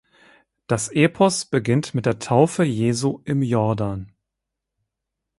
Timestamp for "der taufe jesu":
2.07-3.21